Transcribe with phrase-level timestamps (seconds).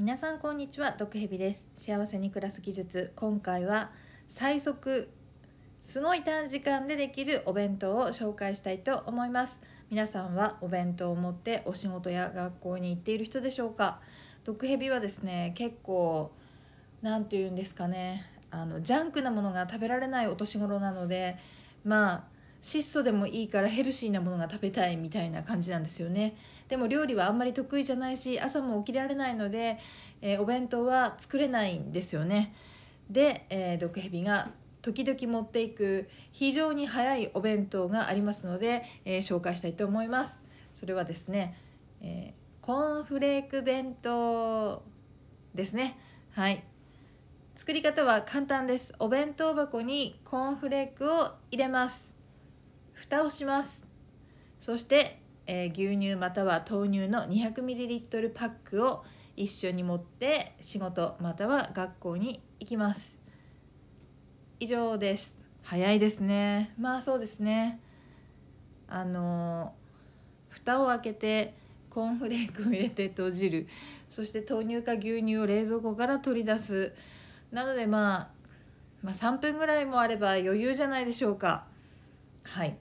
[0.00, 1.68] 皆さんこんにちは毒蛇です。
[1.74, 3.12] 幸せに暮らす技術。
[3.16, 3.90] 今回は
[4.28, 5.10] 最速
[5.82, 9.60] すごい短時間でできるお弁当を紹介したいと思います。
[9.90, 14.00] 皆さんはお弁当を持ってお仕事や学校に行っている人でしょうか？
[14.44, 16.32] 毒蛇はですね結構
[17.02, 18.24] 何て言うんですかね。
[18.50, 21.36] あのジャンクなものが食べられないお年頃なので
[21.84, 22.24] まあ
[22.60, 26.36] 質素でもいいからヘルシーなものが食べたいみたいな感じなんですよね。
[26.68, 29.78] でも料理はあんまり得意じゃないし朝も起きられないので、
[30.22, 32.54] えー、お弁当は作れないんですよね。
[33.10, 34.50] で、えー、毒蛇が
[34.82, 40.40] 時々持っていく非常に早いお弁当がありますので、えー、紹介したいと思います。
[40.74, 41.56] それはですね、
[42.02, 44.82] えコーンフレーク弁当
[45.54, 45.98] ですね。
[46.32, 46.62] はい。
[47.56, 48.94] 作り方は簡単です。
[48.98, 52.09] お弁当箱にコーンフレークを入れます。
[53.00, 53.82] 蓋をします。
[54.58, 59.04] そして、えー、牛乳または豆乳の 200ml パックを
[59.36, 63.16] 一緒に持って仕事または学校に行きます。
[64.60, 65.34] 以上です。
[65.62, 66.74] 早いですね。
[66.78, 67.80] まあそうですね。
[68.86, 69.72] あの
[70.50, 71.54] 蓋を開けて
[71.88, 73.66] コーンフレークを入れて閉じる。
[74.10, 76.92] そして豆乳か牛乳を冷蔵庫から取り出す。
[77.50, 78.30] なので、まあ、
[79.02, 81.64] まあ3分ぐらいもあれば余裕じゃないでしょうか。
[82.42, 82.76] はい。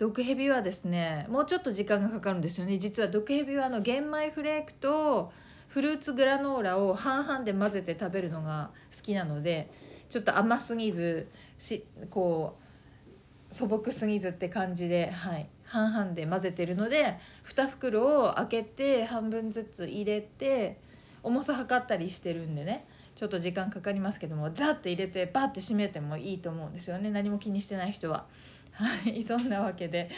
[0.00, 2.78] 毒蛇はですねもうちょっと時間がかかるんですよね。
[2.78, 5.30] 実は毒蛇はあの玄米フレークと
[5.68, 9.70] フルーツグラノーラを半々で混ぜて食べるのが好きなので
[10.08, 12.56] ちょっと甘すぎずしこ
[13.50, 20.80] う素朴すぎずって感じで、はい、半々で混ぜてるので2袋を開けて半分ずつ入れて
[21.22, 22.86] 重さ測ったりしてるんでね。
[23.20, 27.10] ちょっと時間かかりますけどもザッて入れてバッて閉めてもいいと思うんですよね。
[27.10, 28.24] 何も気にしてない人は。
[28.72, 30.08] はいそんなわけで。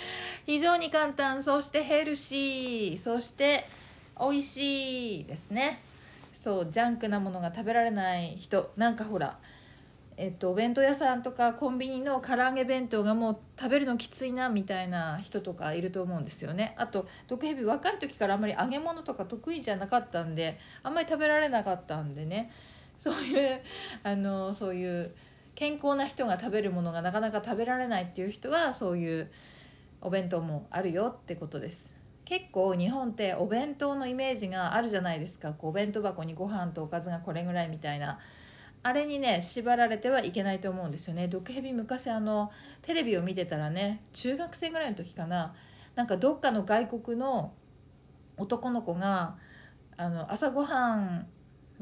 [0.47, 1.43] 非常に簡単。
[1.43, 2.99] そしてヘルシー。
[2.99, 3.65] そして
[4.21, 5.83] 美味しいですね。
[6.33, 8.71] そうジャンクなものが食べられない人。
[8.77, 9.37] なんかほら
[10.17, 16.77] えっと、お弁当屋さんとかコンビニの唐揚げ弁当がもう食べるのきついなみたいな人とかいると思うんですよね。
[16.79, 22.53] あと毒蛇若い時からあんまり揚げ物とか得意じゃなかったんであんまり食べられなかったんでね。
[23.03, 23.61] そういう
[24.05, 25.13] あのそういう
[25.57, 29.31] 健康な人が食べるものがなかなか食べられないっていう人はそういう
[30.01, 31.93] お弁当もあるよってことです。
[32.25, 35.53] 結構日本ってお弁当のイメージがあるじゃないですか。
[35.53, 38.21] こうお弁当箱にご飯とおかずがこれぐらいみたいな。
[38.85, 41.27] あれにね縛られてはいけないと思うんですよね。
[41.27, 42.53] 毒蛇昔あの
[42.83, 45.57] テレビを見てたらね中学生ぐらいの時かな。
[45.97, 47.53] なんかどっかの外国の
[48.37, 49.37] 男の子が
[49.97, 51.27] あの朝ごはん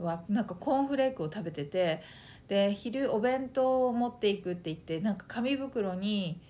[0.02, 2.02] はなんかコーンフレークを食べてて
[2.48, 6.40] で昼お弁当を持っていくって言ってなんか紙袋に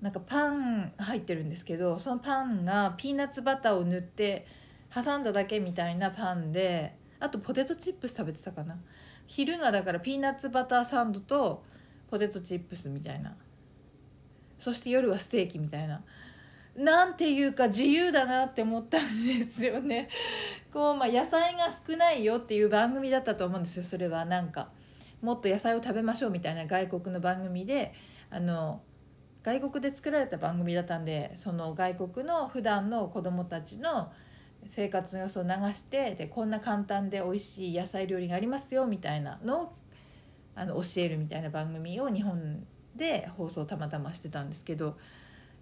[0.00, 4.46] なんかパン入ってるんですけどそのパンがピーナッツバターを塗って
[4.94, 8.78] 挟んだだけみたいなパンであとポテトチップス食べてたかな。
[9.26, 11.64] 昼がだからピーナッツバターサンドと
[12.10, 13.36] ポテトチップスみたいな。
[14.58, 16.02] そして夜はステーキみたいな。
[16.76, 20.08] なんていうか自由だなって思ったんですよね。
[20.72, 24.24] こう、まあ、野菜が少ないよっていう番組だったと思うんですよそれは。
[24.24, 24.70] なんか
[25.22, 27.92] もっと野菜を食べましょうみたいな外国の番組で
[28.30, 28.82] あの
[29.42, 34.12] 外国で作られた番組だったんでその外国の普段の子どもたちの
[34.66, 39.72] 生活の様子を流してでこんな簡単で美味しい野菜料理がありますよみたいなのを
[40.54, 44.98] あの教えるみたいな番組を日本で放送たまたましてたんですけど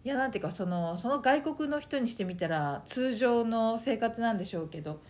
[0.07, 5.03] いやなんていうかそのその外国の人にしてみたら通常の生活なんでしょうけど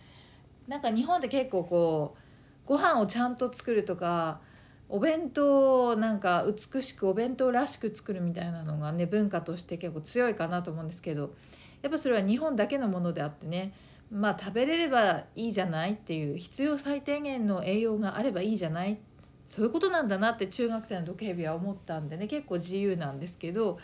[0.67, 4.41] なんか日本で結構こうご飯をちゃんと作るとか
[4.89, 11.35] お弁当なんか美しくお弁当らしく作るみたいなのがね文化として結構強いかなと思うんですけど
[11.83, 13.75] やっぱそれは日本だけのものであってね
[14.09, 18.97] まあ食べれればいいじゃないっていう必要最低限の栄養があればいいじゃない
[19.45, 23.77] そういうことなんだなって中学生の時計日は思ったんでね結構自由なんですけど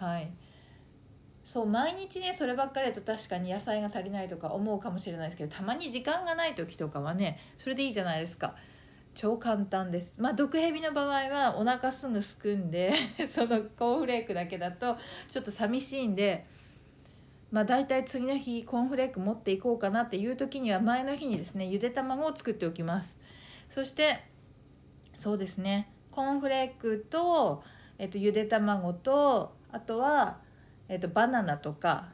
[0.00, 0.30] はい。
[1.52, 8.54] そう毎日ねそればっかりだと確かに野菜が足りないとか思うかもしれないですけどたまに時間がない時とかはねそれでいいじゃないですか。
[9.16, 10.14] 超簡単です。
[10.20, 12.92] まあ毒蛇の場合はお腹すぐすくんで
[13.26, 14.96] そのコーンフレークだけだと
[15.32, 16.46] ちょっと寂しいんで
[17.50, 23.16] まあ大体次の日コーンフレーク持っていこうかなっていう時には前の日にですねゆで卵を作っておきます。
[23.70, 24.22] そして
[25.14, 27.64] そうですねコーンフレークと、
[27.98, 30.48] えっと、ゆで卵とあとは
[30.90, 32.08] えーと、バナナとか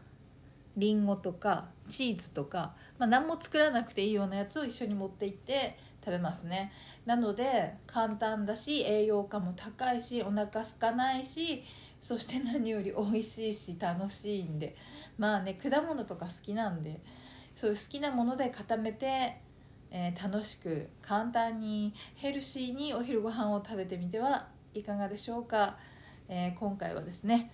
[0.76, 6.70] りんごとかチーズとか、まあ、何も作らなくていいようなやつを一緒に持って行って食べますね。
[7.06, 11.64] なので簡単だし栄養価も高いしお腹空かないし
[12.02, 14.76] そして何より美味しいし楽しいんで。
[15.16, 17.00] まあね果物とか好きなんで
[17.54, 19.40] そういう好きなもので固めて、
[19.90, 25.78] えー、楽しく簡単にヘルシーにお昼ご飯を食べてみてはいかがでしょうか、
[26.28, 27.50] えー、今回はですね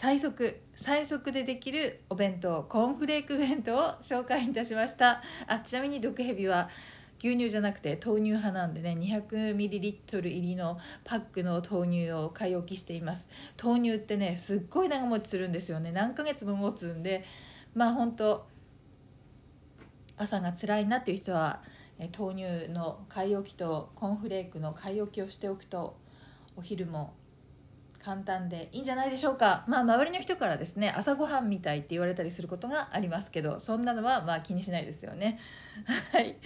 [0.00, 5.24] 最速最速でできるお弁当コーンフレーク弁当を紹介いたしました。
[5.48, 6.68] あちなみに毒蛇は
[7.18, 13.26] 牛乳じゃなくて豆乳派なんでね 200ml 入りのパックの豆乳を買い置きしています。
[13.60, 15.90] 豆乳ってねすっごい長持ちするんですよね。
[15.90, 17.24] 何ヶ月も持つんで
[17.74, 18.46] まあ本当
[20.16, 21.60] 朝が辛いなっていう人は
[22.16, 25.96] 豆乳の買い置きとコーンフレークの買い置きをしておくと
[26.54, 27.14] お昼も
[28.08, 29.64] 簡単でいいんじゃないでしょうか。
[29.68, 35.38] まあ周りの人からですね朝ごはんみたいって言われたりすることがありますけどそんなのはまあ気にしないですよね。
[36.12, 36.36] はい。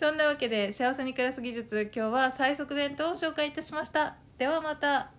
[0.00, 4.16] そんなわけで幸せに暮らす技術今日は最速弁当を紹介いたしました。
[4.38, 5.10] ではまた。